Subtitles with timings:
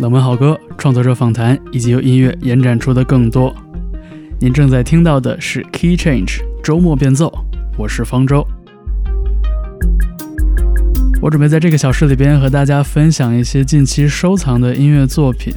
[0.00, 3.54] 冷门好歌、创作者访谈以及由音乐延展出的更多。
[4.40, 7.32] 您正在听到的是 Key Change 周末变奏，
[7.78, 8.44] 我是方舟。
[11.22, 15.54] 我准备在这个小时里边和大家分享一些近期收藏的音乐作品，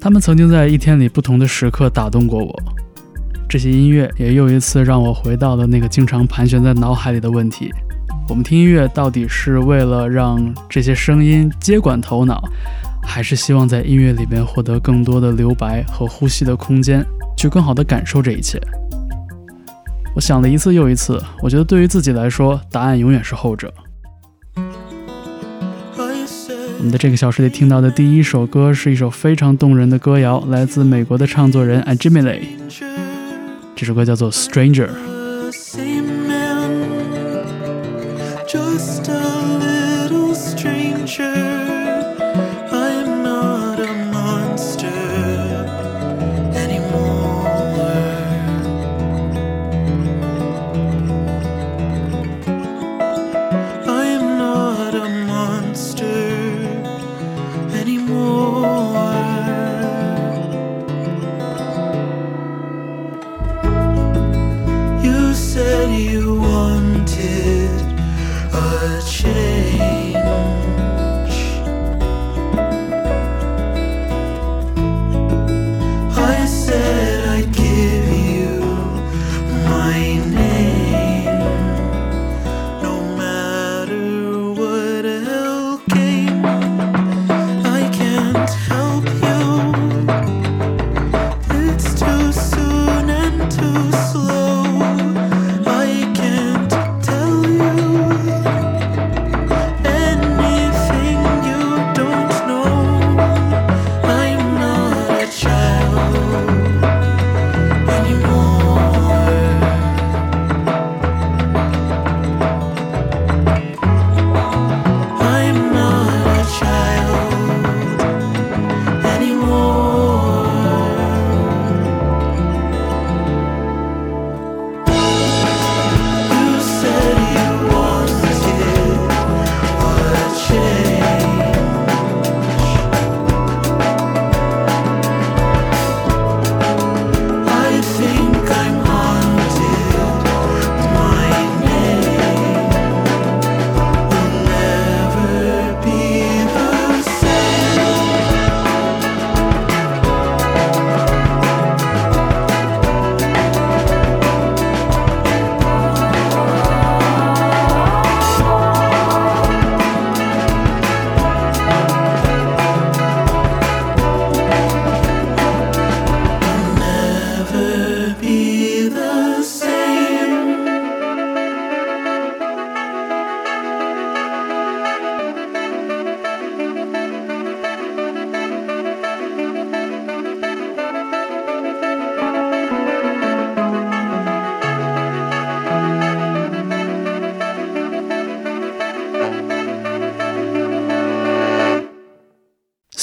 [0.00, 2.62] 他们曾经在一天里不同的时刻打动过我。
[3.46, 7.70] 这些音乐也又一次让我回到了那个经常盘旋在脑海里的问题：
[8.26, 12.42] 我们听音乐到底是为了让这些声音接管头脑，
[13.02, 17.04] 还是希望在音乐里边获得更多的留白和呼吸的空间，
[17.36, 18.60] 去更好的感受这一切？
[20.14, 23.72] 我想了一次又一次，我觉得对于自己来说，答案永远是后者。
[26.78, 32.40] 我们的这个小时里听到的第一首歌是一首非常动人的歌谣，来自美国的唱作人 Ajimile。
[33.76, 34.86] 这首歌叫做《Stranger》。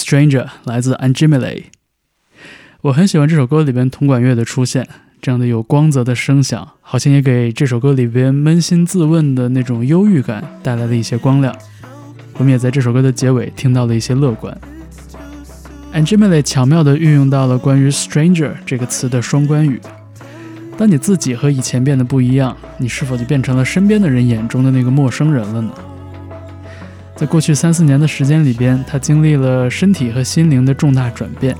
[0.08, 1.66] Stranger 来自 a n g e m i l e
[2.80, 4.88] 我很喜欢这首歌里边铜管乐的出现，
[5.22, 11.54] 这样的有光泽的声响，好像也给这首歌里边扪心自问的那种忧郁感带来了一些光亮。
[12.36, 14.58] 我们也在这首歌的结尾听到了一些乐观。
[15.92, 19.78] a n g e m i l e 巧妙地运用到了关于 stranger 这个词的双关语。
[20.78, 25.74] 当你自己和以前变得不一样，你是否就变成了身边的人眼中的那个陌生人了呢？
[27.18, 31.58] 在过去三四年的时间里边，他经历了身体和心灵的重大转变。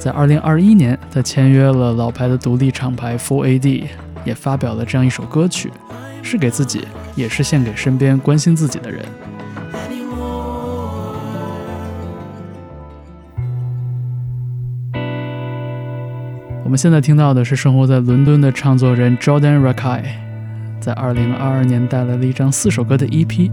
[0.00, 3.84] 在二零二一年，他签约了老牌的独立厂牌 Full AD，
[4.24, 5.70] 也发表了这样一首歌曲，
[6.24, 9.04] 是给自己，也是献给身边关心自己的人。
[16.64, 20.02] 我们现在听到的是生活在伦敦的唱作人 Jordan Rakai，
[20.80, 23.52] 在二零二二年带来了一张四首歌的 EP。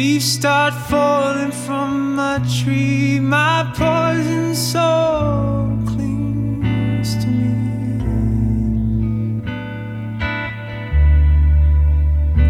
[0.00, 3.20] Leaves start falling from my tree.
[3.20, 7.52] My poison soul clings to me.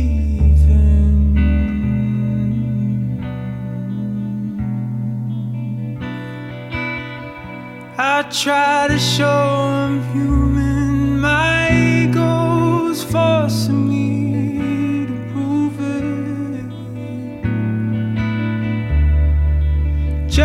[7.98, 11.20] I try to show I'm human.
[11.20, 14.09] My ego's forcing me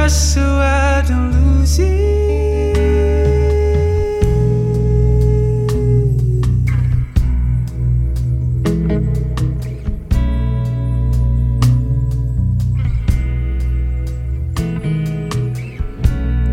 [0.05, 1.87] Just so I don't lose it.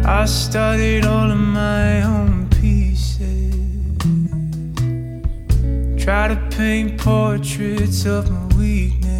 [0.06, 3.53] I studied all of my own pieces.
[6.01, 9.11] Try to paint portraits of my weakness.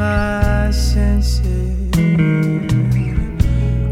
[0.00, 1.94] My senses.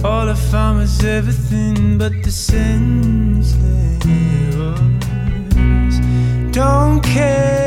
[0.03, 3.59] All I found was everything but the senseless.
[6.51, 7.58] Don't care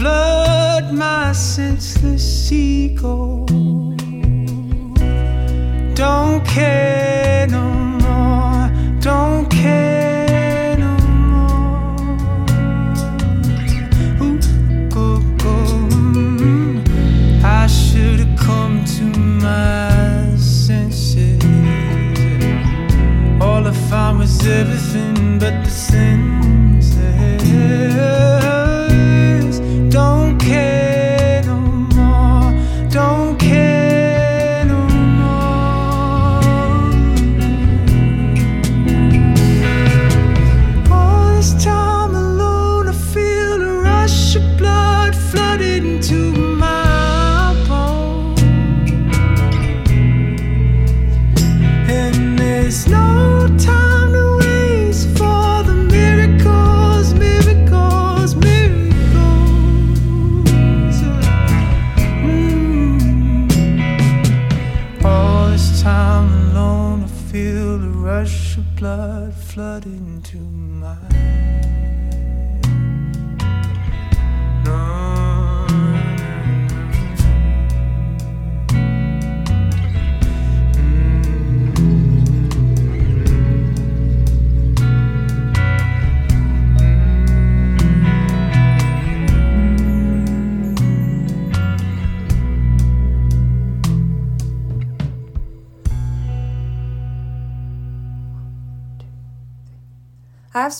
[0.00, 3.44] flood my senseless ego.
[5.94, 6.99] Don't care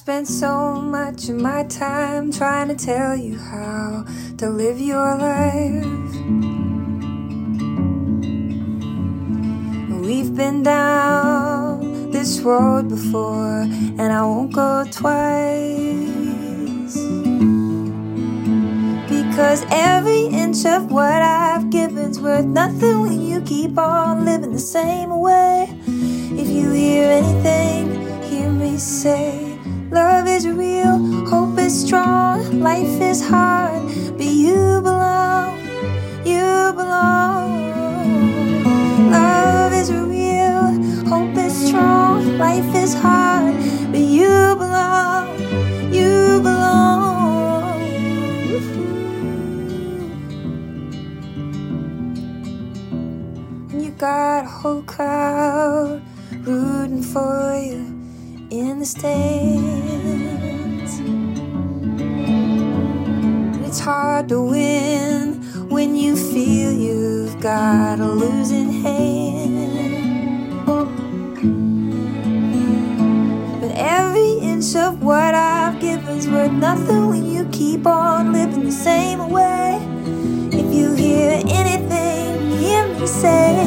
[0.00, 4.02] spent so much of my time trying to tell you how
[4.38, 5.85] to live your life.
[10.00, 13.61] We've been down this road before,
[14.00, 16.16] and I won't go twice.
[19.07, 24.59] Because every inch of what I've given's worth nothing when you keep on living the
[24.59, 25.69] same way.
[25.87, 29.50] If you hear anything, hear me say.
[29.90, 33.82] Love is real, hope is strong, life is hard,
[34.16, 35.59] but you belong,
[36.25, 37.50] you belong.
[39.11, 40.62] Love is real,
[41.09, 43.56] hope is strong, life is hard,
[43.90, 45.26] but you belong,
[45.92, 47.80] you belong.
[53.73, 56.00] You got a whole crowd
[56.47, 58.00] rooting for you
[58.50, 60.21] in the stands.
[63.66, 70.66] It's hard to win when you feel you've got a losing hand.
[73.61, 78.73] But every inch of what I've given's worth nothing when you keep on living the
[78.73, 79.78] same way.
[80.52, 83.64] If you hear anything, hear me say,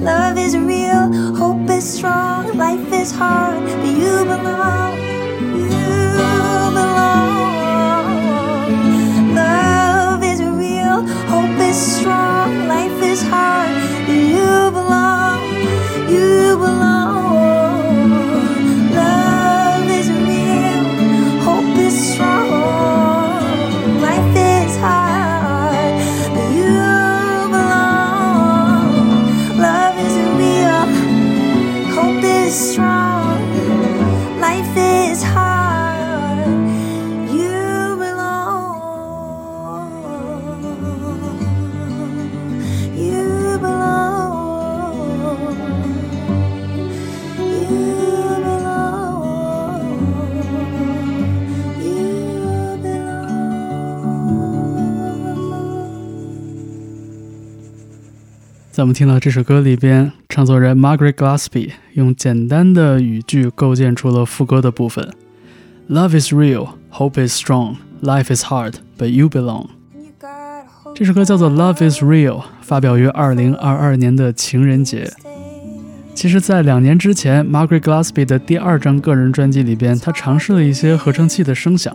[0.00, 1.57] love is real, hope
[1.88, 4.94] strong, life is hard, but you belong.
[5.56, 7.30] You belong.
[9.34, 13.67] Love is real, hope is strong, life is hard,
[58.78, 65.10] 在我们听到这首歌里边，唱作人 Margaret Glasby 用简单的语句构建出了副歌的部分
[65.90, 69.66] ：“Love is real, hope is strong, life is hard, but you belong。”
[70.94, 75.10] 这首歌叫做《Love Is Real》，发表于2022年的情人节。
[76.14, 81.92] 其实，在两年之前，Margaret Glasby 的第二张个人专辑里边，她尝试了一些合成器的声响。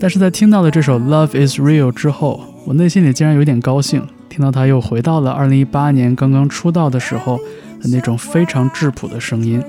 [0.00, 4.02] 但是在听到了这首《Love Is Real》之后，我内心里竟然有点高兴，
[4.38, 7.36] 听到她又回到了2018年刚刚出道的时候
[7.82, 9.60] 的那种非常质朴的声音。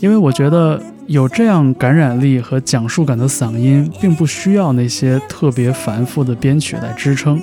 [0.00, 7.40] 因为我觉得有这样感染力和讲述感的嗓音，并不需要那些特别繁复的编曲来支撑。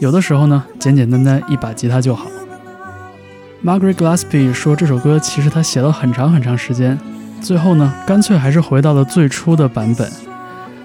[0.00, 2.26] 有的时候呢，简简单单一把吉他就好。
[3.64, 6.98] Margaret Gillespie 说，这首歌其实他写了很长很长时间，
[7.40, 10.06] 最后呢，干脆还是回到了最初的版本。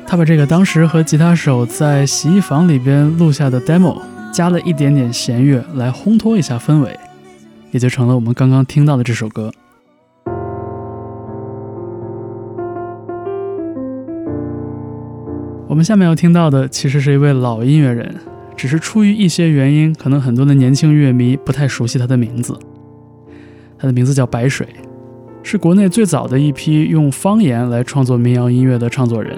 [0.08, 6.98] 他把这个当时和吉他手在洗衣房里边录下的 demo，加了一点点弦乐来烘托一下氛围，
[7.72, 9.52] 也就成了我们刚刚听到的这首歌。
[15.68, 18.16] 我们下面要听到的其实是一位老音乐人，
[18.56, 22.58] 只是出于一些原因，可能很多的年轻乐迷不太熟悉他的名字。
[23.78, 24.68] 他的名字叫白水，
[25.44, 29.38] 是国内最早的一批用方言来创作民谣音乐的创作人。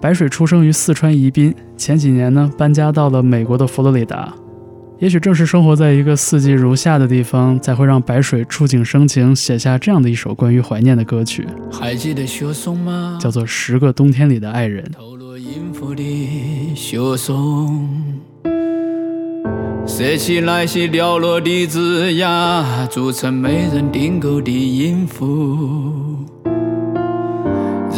[0.00, 4.32] 白水出生于四川宜宾，前几年呢搬家到了美国的佛罗里达。
[4.98, 13.18] 也许正是生活在一个四季如夏的地方，才会让白水触景生情，写下这样的一首关于怀念的歌曲，还记得雪松吗？
[13.20, 14.84] 叫做《十个冬天里的爱人》。
[14.92, 17.88] 透露音符的雪松，
[19.86, 26.16] 拾起那些寥落的枝桠，组成没人订购的音符。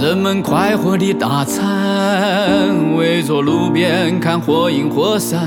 [0.02, 5.40] 人们快活地大餐，围坐路边看火影火山。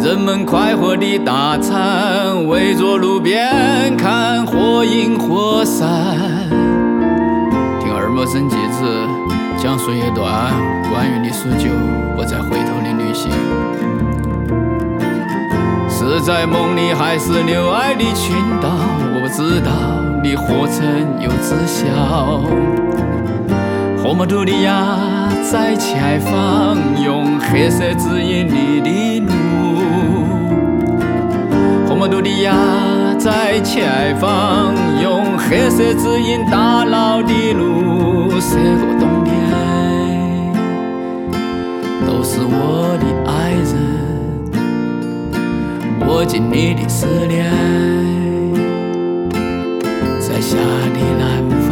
[0.00, 5.84] 人们快活地大餐，围坐路边看火影火山。
[7.80, 8.86] 听二毛生记子
[9.60, 10.54] 讲述一段
[10.88, 11.68] 关于你数九
[12.16, 13.32] 不再回头的旅行，
[15.90, 18.70] 是在梦里还是留爱的群岛？
[19.26, 19.72] 我知道，
[20.22, 20.86] 你何曾
[21.20, 22.42] 有知晓？
[24.00, 24.96] 河姆图利亚
[25.42, 29.32] 在前方，用黑色指引你的路。
[31.88, 32.54] 河姆图利亚
[33.18, 38.30] 在前方，用黑色指引大脑的路。
[38.38, 39.34] 这个冬天，
[42.06, 43.74] 都是我的爱人，
[46.06, 47.50] 握紧你的思念，
[50.56, 50.60] 家
[50.94, 51.24] 的南
[51.66, 51.68] 方。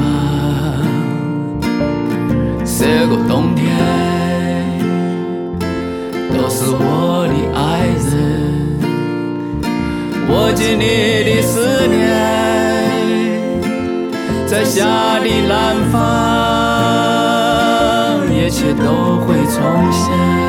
[2.64, 3.64] 这个冬天，
[6.33, 7.61] 都是我的爱
[8.11, 8.12] 人，
[10.29, 10.85] 握紧你
[11.25, 12.03] 的思念，
[14.47, 14.85] 在夏
[15.21, 15.53] 的南
[15.91, 15.95] 方，
[18.31, 19.57] 一切都会重
[19.93, 20.44] 现。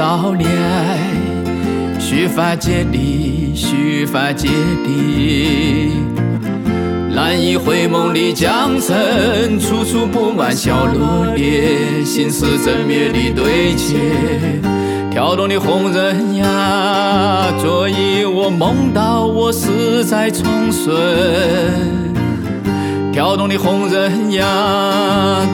[0.00, 0.48] 少年，
[2.00, 4.48] 须发皆地，须发皆
[4.82, 5.90] 地。
[7.14, 13.98] 难以回梦的江城，处处布满小落叶，心思正灭的对戒，
[15.10, 22.09] 跳动的红人呀，昨夜我梦到我死在重顺。
[23.12, 24.46] 跳动的红人呀，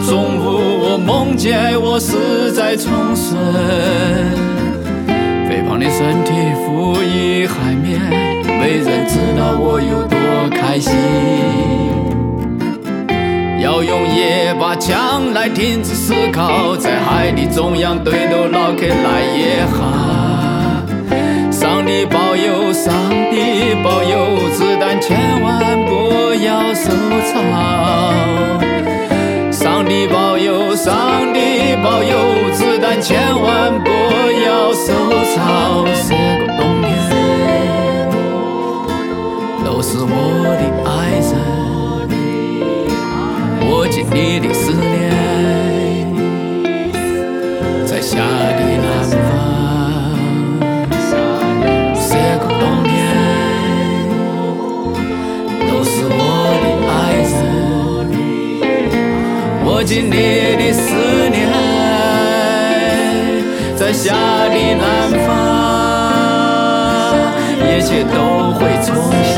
[0.07, 0.43] 中午
[0.83, 3.37] 我梦见我死在重顺，
[5.49, 6.33] 肥胖的身体
[6.65, 7.99] 浮于海面，
[8.45, 10.19] 没人知道我有多
[10.51, 10.93] 开心。
[13.59, 20.85] 要用夜把枪来停止思考，在海的中央对头脑壳来也哈。
[21.51, 22.93] 上帝保佑，上
[23.31, 25.66] 帝保佑，子弹千万
[26.77, 26.93] 收
[27.25, 27.33] 藏。
[29.51, 33.91] 上帝保佑，上帝保佑，子弹千万不
[34.45, 34.93] 要收
[35.35, 35.35] 藏。
[36.07, 36.87] 这个冬天
[39.65, 40.13] 都是我
[40.61, 40.91] 的爱
[41.25, 41.33] 人，
[43.63, 44.85] 我经历的思念，
[47.87, 48.87] 在夏的南
[55.79, 56.17] 我是我
[56.63, 57.37] 的爱人，
[59.63, 60.17] 我经历
[60.57, 60.81] 的思
[61.29, 61.37] 念，
[63.77, 64.15] 在夏
[64.49, 65.29] 的南方，
[67.61, 68.17] 一切都
[68.55, 68.89] 会重
[69.35, 69.37] 现。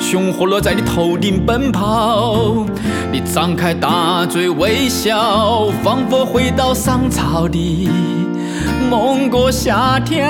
[0.00, 2.66] 熊活落在你头顶奔跑。
[3.12, 7.88] 你张开大嘴微笑，仿佛回到上朝的
[8.88, 10.26] 梦过夏天，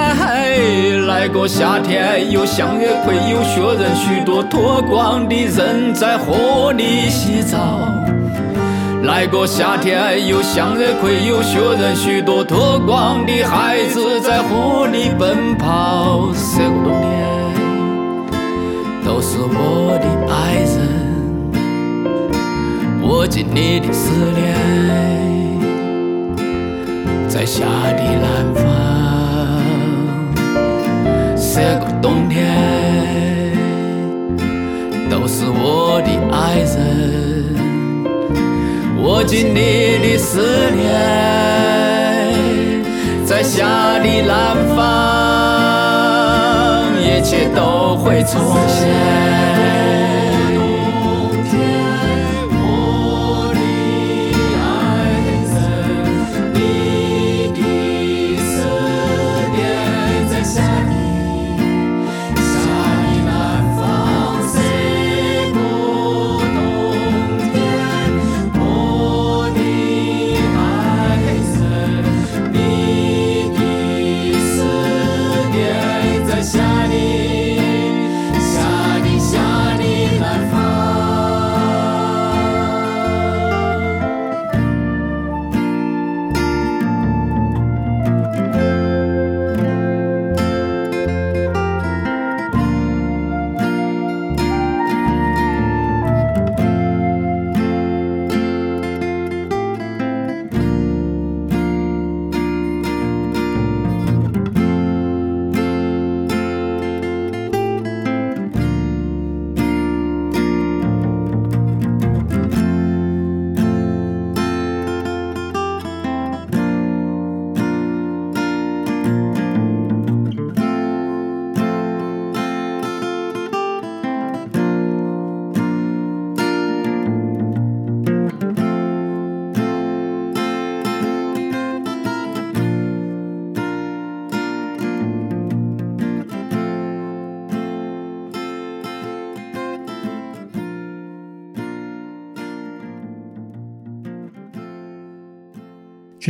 [1.06, 7.88] 来过夏天，有向日葵，有雪人，许多脱光的人在河里洗澡。
[9.04, 16.28] 来过夏天，有向日葵，有雪人，许多脱光的孩子在河里奔跑。
[19.10, 20.78] 都是我的爱人，
[23.02, 24.54] 我经历的思念，
[27.28, 27.64] 在夏
[27.96, 28.62] 的南方。
[31.36, 32.38] 这个冬天
[35.10, 36.78] 都是我的爱人。
[38.96, 40.86] 我经历的思念，
[43.26, 45.19] 在夏的南方，
[47.20, 49.79] 一切都会重现。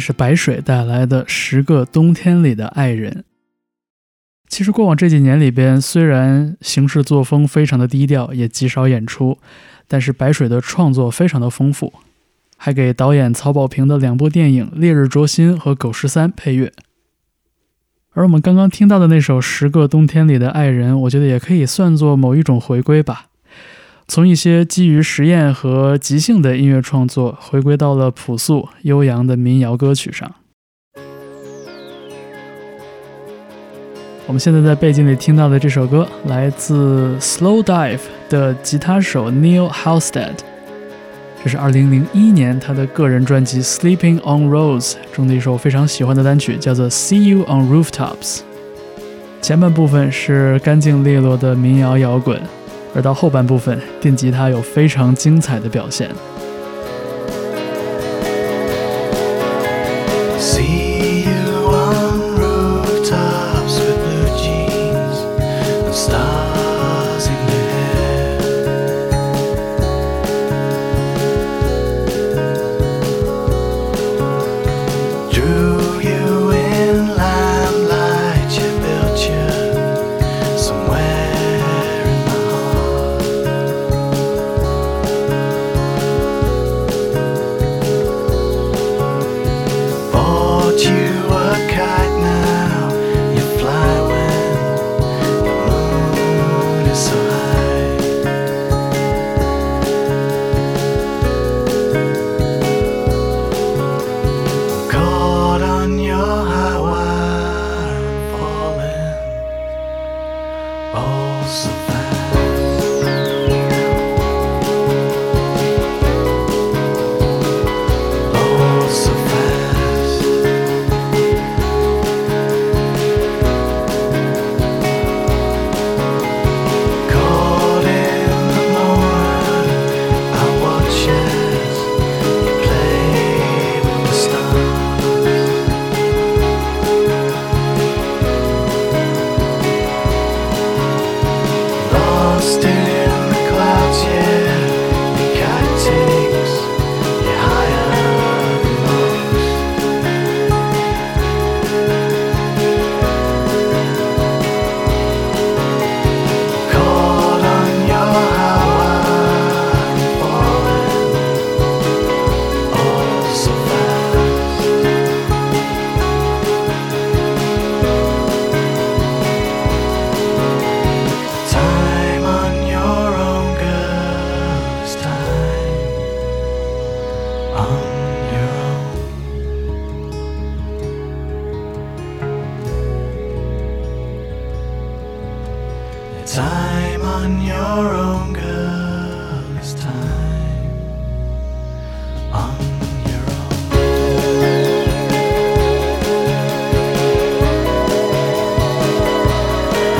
[0.00, 3.12] 是白水带来的《十个冬天里的爱人》。
[4.48, 9.38] 其实过往这几年里边，虽然行事作风非常的低调，也极少演出，
[9.86, 11.92] 但是白水的创作非常的丰富，
[12.56, 16.72] 还给导演曹保平的两部电影《烈日灼心》和《狗十三》配乐。
[18.12, 23.29] 而我们刚刚听到的那首《十个冬天里的爱人》，我觉得也可以算作某一种回归吧。
[24.10, 30.28] 从一些基于实验和即兴的音乐创作，回归到了朴素悠扬的民谣歌曲上。
[34.26, 40.44] 我们现在在背景里听到的这首歌，来自 Slow Dive 的吉他手 Neil h a l s t e d
[41.44, 48.38] 这是2001年他的个人专辑《Sleeping on Rose》中的一首非常喜欢的单曲，叫做《See You on Rooftops》。
[49.40, 52.42] 前半部分是干净利落的民谣摇滚。
[52.94, 56.10] 而到后半部分，电吉他有非常精彩的表现。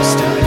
[0.03, 0.40] Still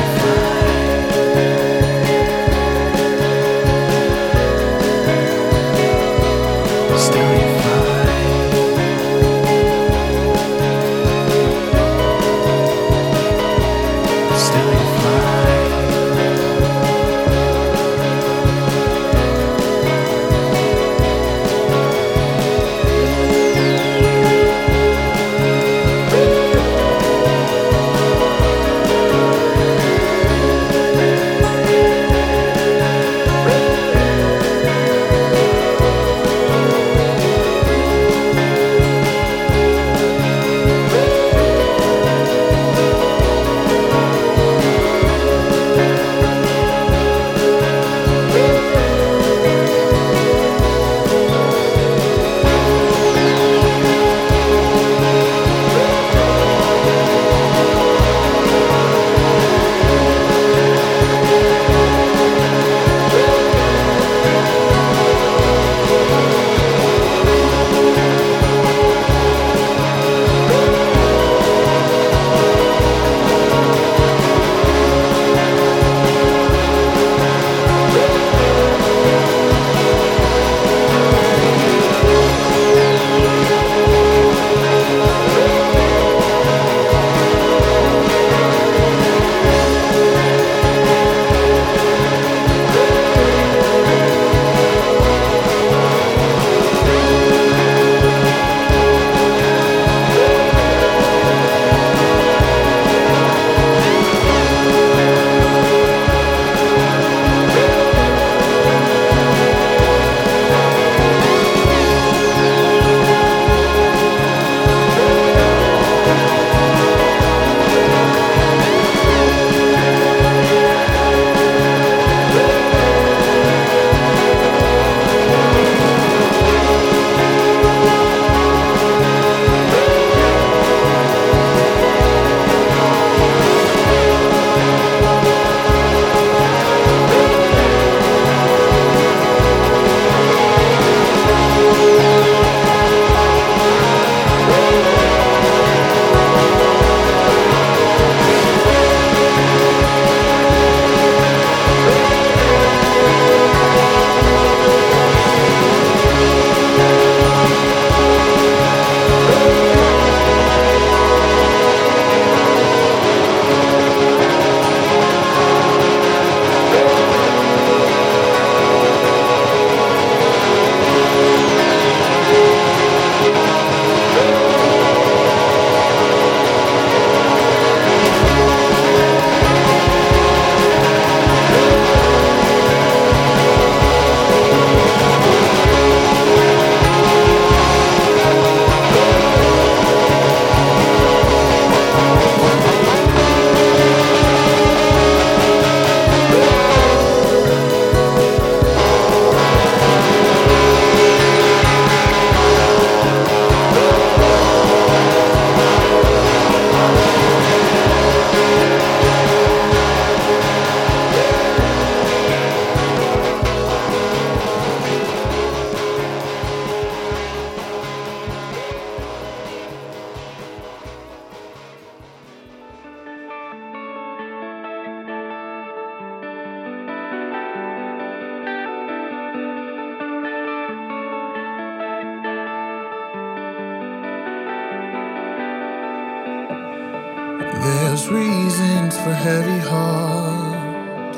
[237.63, 241.17] There's reasons for heavy hearts.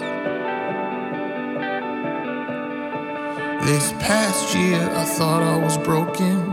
[3.65, 6.51] This past year, I thought I was broken.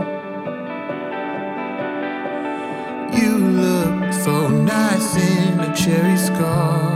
[3.21, 6.92] You look so nice in a cherry scarf.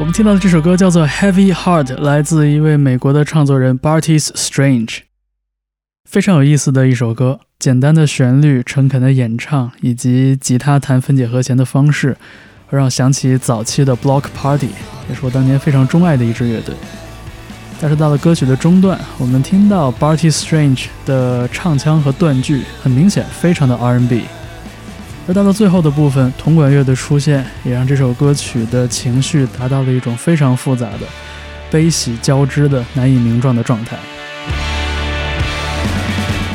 [0.00, 5.00] 我们听到的这首歌叫做《Heavy Heart》，来自一位美国的创作人 Bartis Strange。
[6.08, 12.16] 非常有意思的一首歌，简单的旋律、诚恳的演唱以及吉他弹分解和弦的方式，
[12.70, 14.70] 让我想起早期的 Block Party，
[15.10, 16.74] 也是我当年非常钟爱的一支乐队。
[17.78, 24.24] 但是到了歌曲的中段，我们听到 Bartis Strange 的唱腔和断句，很明显非常的 R&B。
[25.30, 31.06] 而到了最后的部分，铜管乐的出现也让这首歌曲的情绪达到了一种非常复杂的、
[31.70, 33.96] 悲喜交织的、难以名状的状态。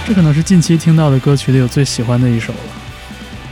[0.06, 2.60] 这可能是近期听到的歌曲里我最喜欢的一首了。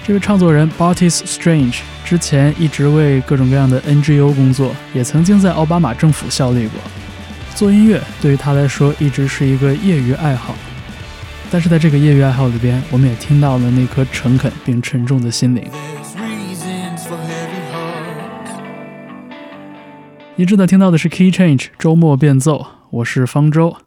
[0.05, 6.81] 这位创作人 Bartis Strange 之前一直为各种各样的 NGO 工作，也曾经在奥巴马政府效力过。
[7.55, 10.53] 做音乐对于他来说一直是一个业余爱好，
[11.53, 15.63] 但是在这个业余爱好里边，我们也听到了那颗诚恳并沉重的心灵。
[20.35, 23.77] 你正在听到的是 Key Change 周末变奏，我是方舟。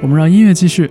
[0.00, 0.90] 我们让音乐继续。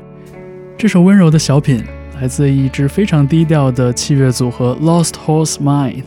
[0.77, 1.83] 这首温柔的小品
[2.21, 6.03] 来自一支非常低调的器乐组合 Lost Horse Mind。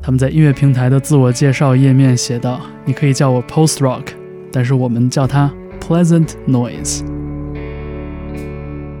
[0.00, 4.06] 他们在音乐平台的自我介绍页面写道：“你可以叫我 Post Rock，
[4.53, 7.03] 但是我们叫它 Pleasant Noise。”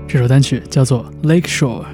[0.07, 1.85] 这首单曲叫做 Lake Shore。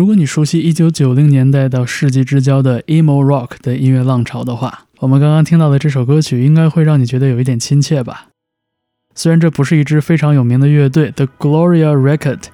[0.00, 8.28] 如果你熟悉1990年代到世纪之交的 emo rock 的音乐浪潮的话，我们刚刚听到的这首歌曲应该会让你觉得有一点亲切吧。
[9.14, 12.44] 虽然这不是一支非常有名的乐队 The Gloria Record，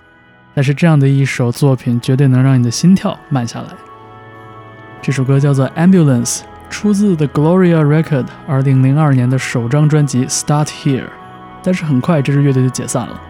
[0.56, 3.68] 但是这样的一首作品绝对能让你的心跳慢下来。
[5.00, 11.04] 这首歌叫做 Ambulance，出自 The Gloria Record 2002年的首张专辑 Start Here，
[11.62, 13.20] 但是很快这支乐队就解散了。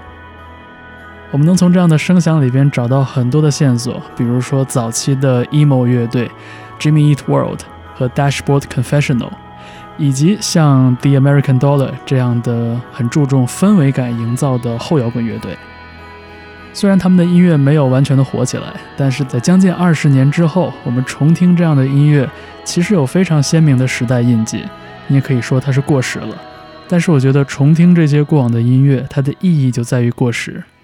[1.37, 6.30] 我们能从这样的声响里边找到很多的线索，比如说早期的 emo 乐队
[6.80, 7.61] Jimmy Eat World
[7.95, 9.28] 和 Dashboard Confessional，
[9.99, 15.55] 以及像 The American Dollar 这样的很注重氛围感营造的后摇滚乐队。
[16.72, 22.26] 虽然他们的音乐没有完全的火起来，但是在将近二十年之后，我们重听这样的音乐，
[22.64, 24.64] 其实有非常鲜明的时代印记。
[25.09, 26.34] 你也可以说它是过时了，
[26.89, 30.64] 但是我觉得重听这些过往的音乐，它的意义就在于过时。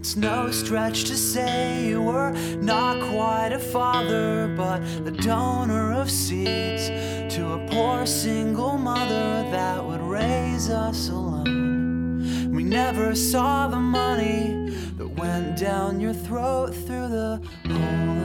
[0.00, 2.32] It's no stretch to say you were
[2.62, 6.88] not quite a father, but a donor of seeds
[7.34, 12.50] to a poor single mother that would raise us alone.
[12.50, 18.19] We never saw the money that went down your throat through the hole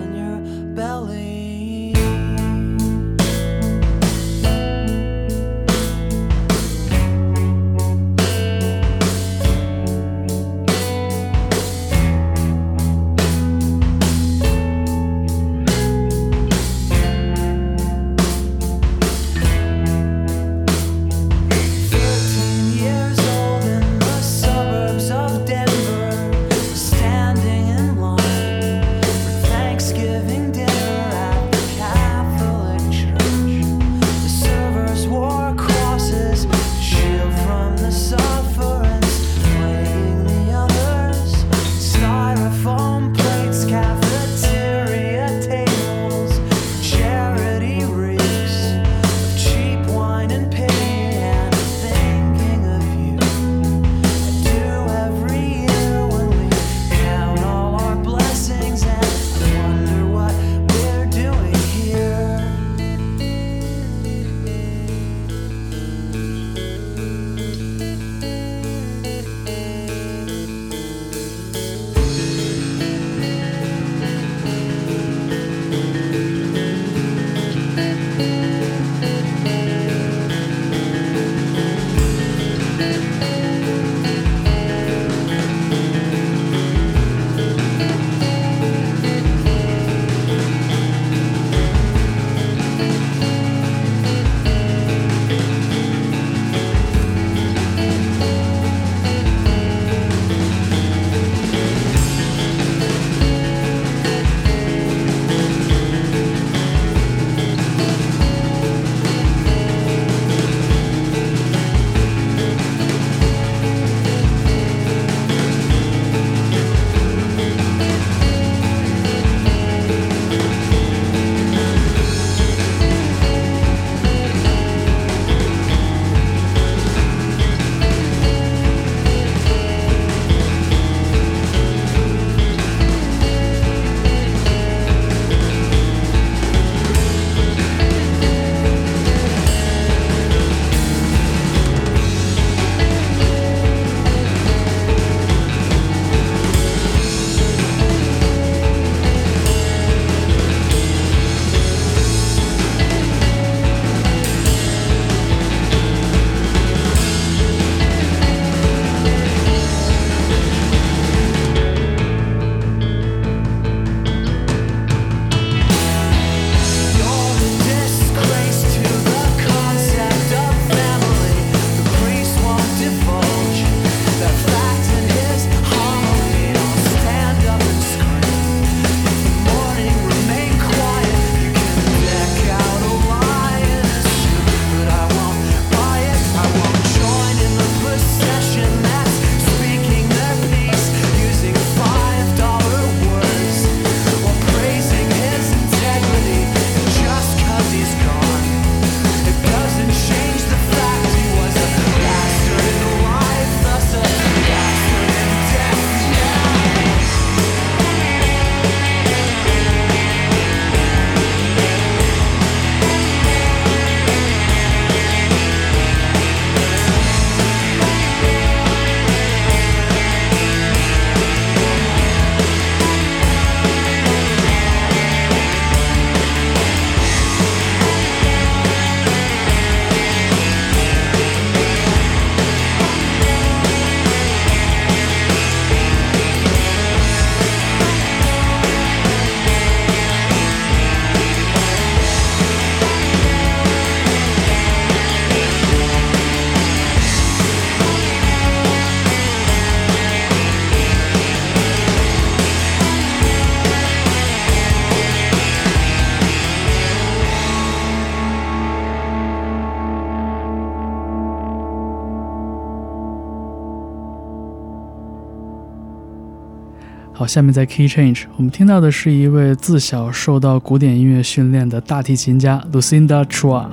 [267.28, 273.67] 下面在 Key Change，我们听到的是一位自小受到古典音乐训练的大提琴家 Lucinda Chua。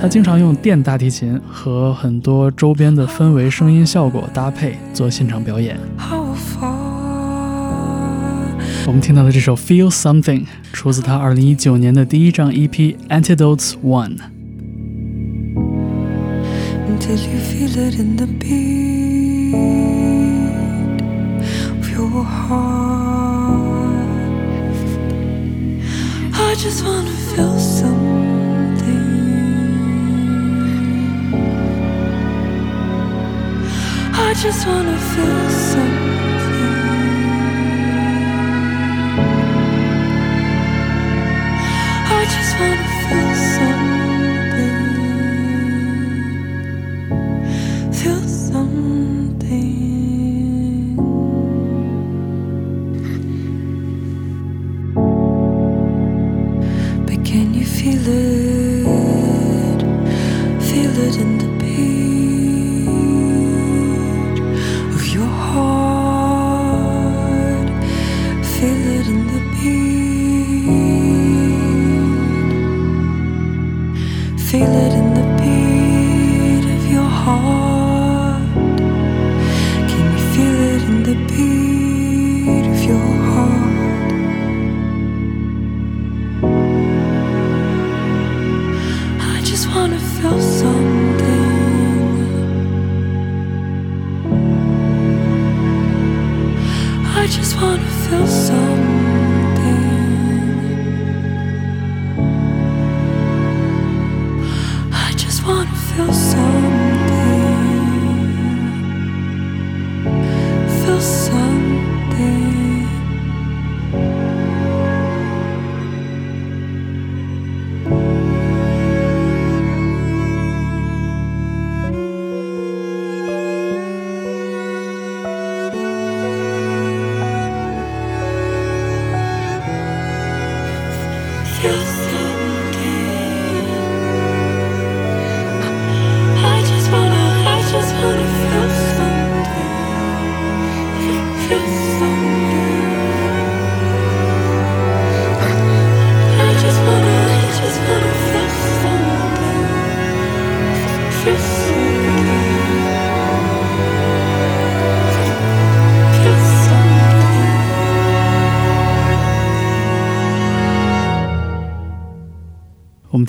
[0.00, 5.78] 他经常用电大提琴和很多周边的氛围声音效果搭配做现场表演。
[8.86, 10.22] 我们听到的这首《Feel Something》
[10.72, 12.68] 出自他2019年的第一张 EP
[13.08, 14.16] 《Antidotes One》。
[16.88, 19.99] Until you feel it in the beat
[22.50, 24.10] heart.
[26.48, 29.08] I just wanna feel something.
[34.26, 35.99] I just wanna feel something.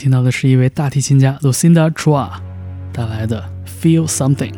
[0.02, 2.28] 听到的是一位大提琴家 Lucinda Chua
[2.92, 4.52] 带来的《Feel Something》。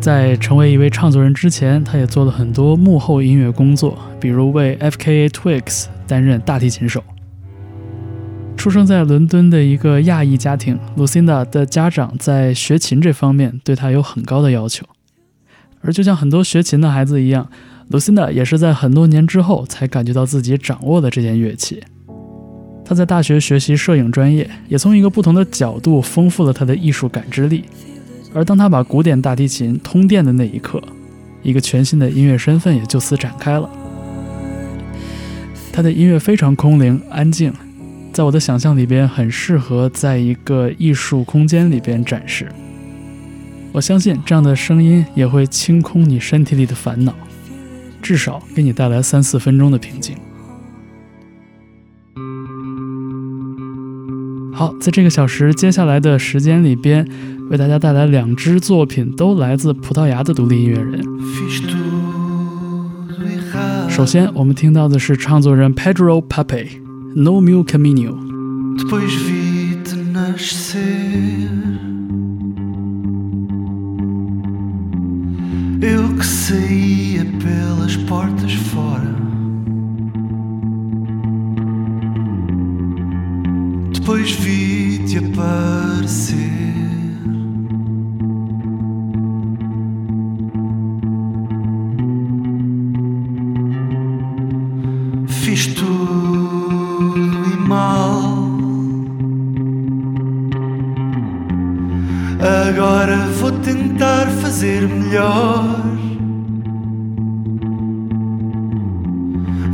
[0.00, 7.02] 在成为一位唱作人之前，他也做了很多幕后音乐工作，比如为 FKA Twigs 担任大提琴手。
[8.56, 14.86] 出生在伦敦的一个亚裔家庭，Lucinda 的家长在学琴这方面对她有很高的要求。
[15.80, 17.50] 而就像很多学琴的孩子一样
[17.90, 21.82] ，Lucinda 也是在很多年之后才感觉到自己掌握了这件乐器。
[22.90, 27.62] 他在大学学习摄影专业，也从一个不同的角度丰富了他的艺术感知力。
[28.34, 30.82] 而当他把古典大提琴通电的那一刻，
[31.44, 33.70] 一个全新的音乐身份也就此展开了。
[35.72, 37.52] 他的音乐非常空灵、安静，
[38.12, 42.48] 在我的想象里边很适合在一个艺术空间里边展示。
[43.70, 47.14] 我相信这样的声音也会清空你身体里的烦恼，
[48.02, 50.16] 至少给你带来三四分钟的平静。
[54.60, 57.02] 好，在这个小时接下来的时间里边，
[57.48, 61.02] 为大家带来两支作品，都来自葡萄牙的独立音乐人。
[63.88, 66.44] 首先，我们听到的是唱作人 Pedro Pape，
[67.14, 68.12] 《No Mil Camino》。
[75.80, 79.29] Eu que saía pelas portas fora.
[84.00, 86.38] Depois vi-te aparecer.
[95.28, 98.22] Fiz tudo e mal.
[102.68, 105.78] Agora vou tentar fazer melhor.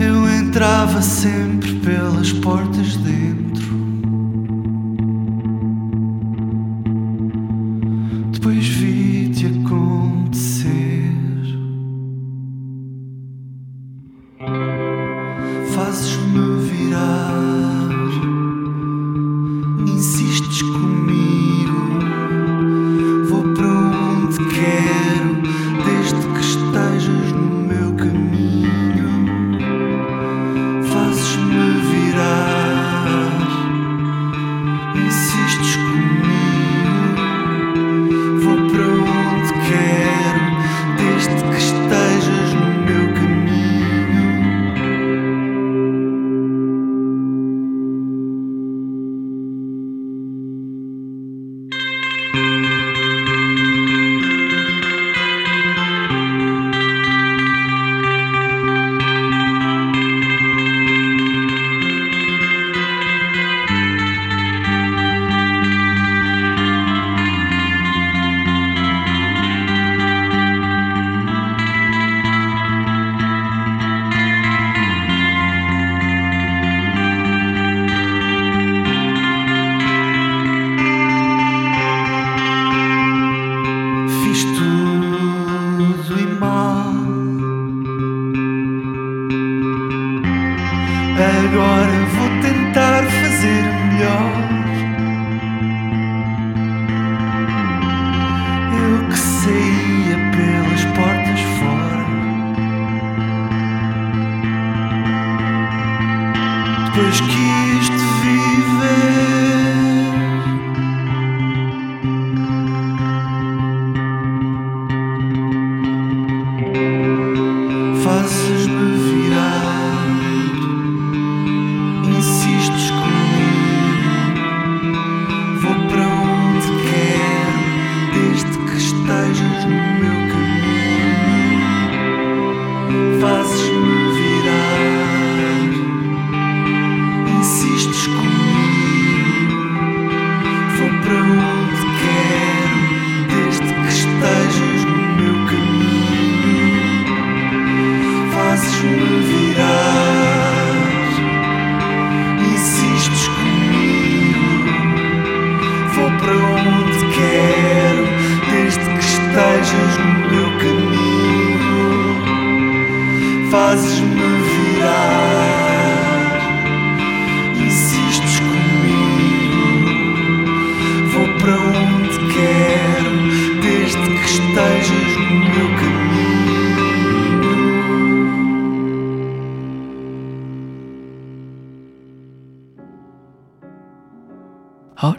[0.01, 3.26] Eu entrava sempre pelas portas dentro.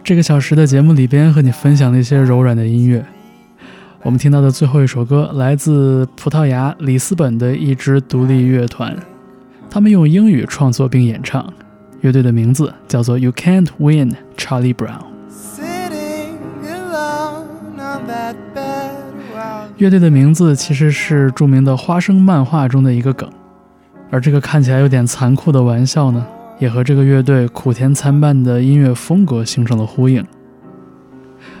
[0.08, 3.04] 这个小时的节目里边和你分享了一些柔软的音乐。
[4.00, 8.96] 我们听到的最后一首歌来自葡萄牙里斯本的一支独立乐团，
[9.68, 11.52] 他们用英语创作并演唱，
[12.00, 15.04] 乐队的名字叫做 You Can't Win Charlie Brown。
[19.76, 23.28] 乐队的名字其实是著名的花生漫画中的一个梗，
[24.10, 26.26] 而这个看起来有点残酷的玩笑呢，
[26.58, 30.24] 也和这个乐队苦甜参半的音乐风格形成了呼应。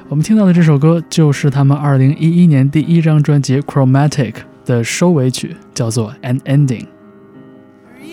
[0.08, 4.32] 我们听到的这首歌就是他们2011年第一张专辑《Chromatic》
[4.64, 6.82] 的收尾曲，叫做《An Ending》。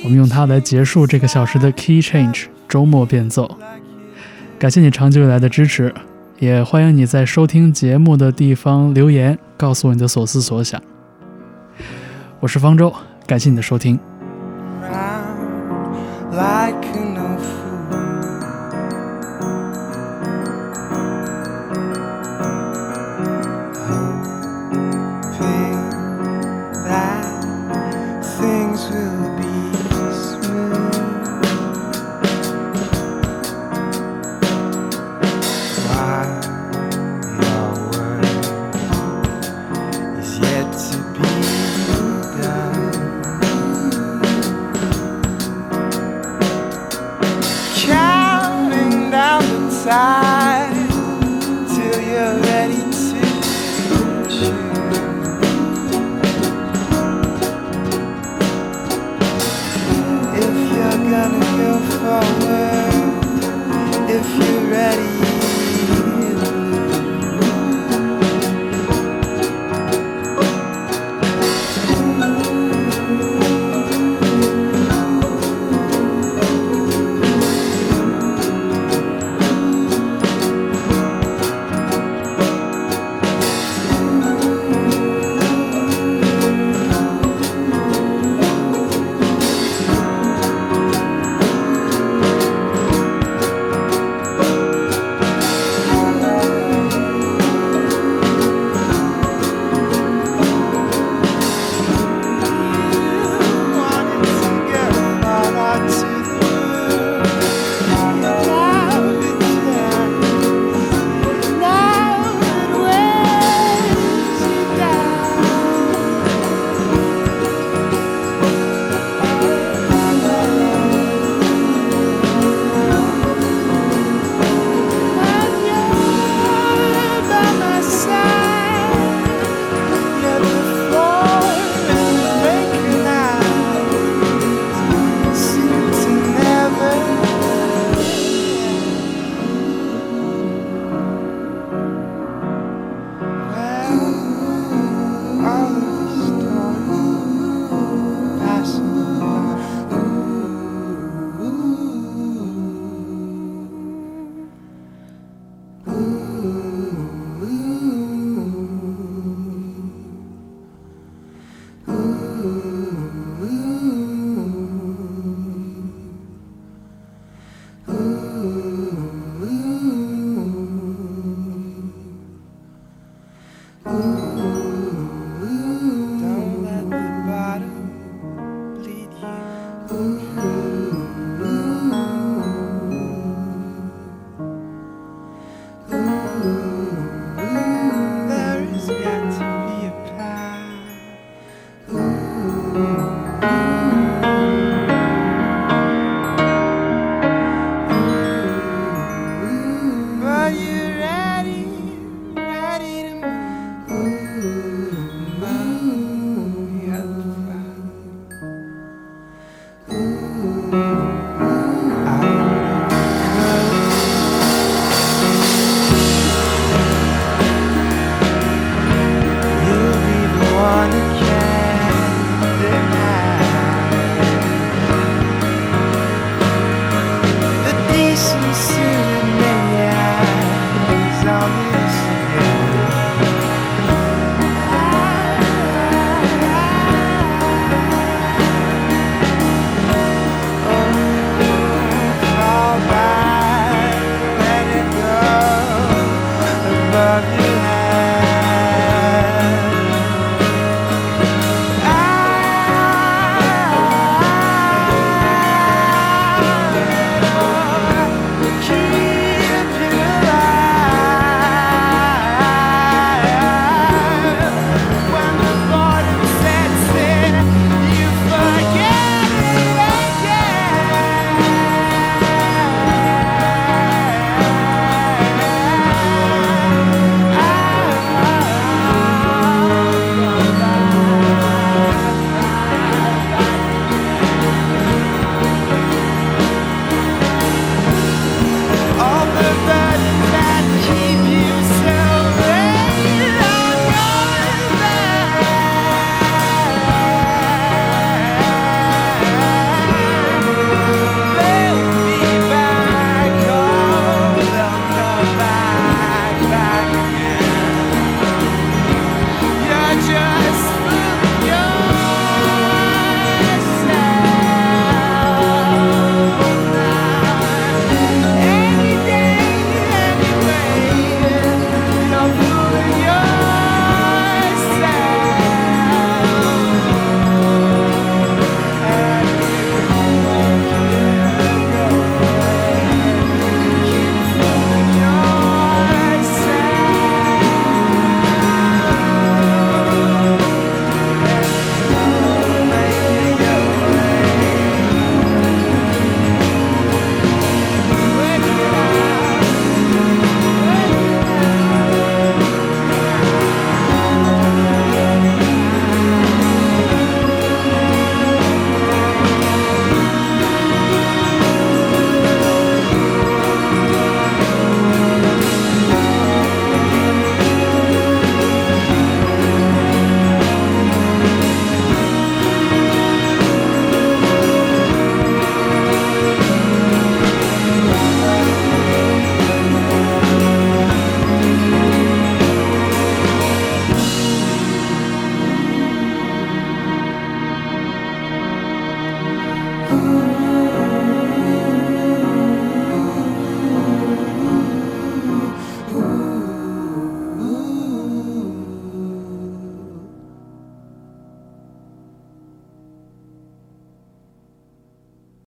[0.03, 3.57] 我们用它来结束这个小时的 Key Change 周末变奏。
[4.59, 5.93] 感谢你长久以来的支持，
[6.37, 10.81] 也欢迎你在收听节目的地方留言，告诉我你的所思所想。
[12.41, 12.93] 我是方舟，
[13.25, 13.97] 感谢你的收听。
[51.75, 53.21] till you're ready to.
[60.33, 63.13] If you're gonna go forward,
[64.09, 65.14] if you're ready.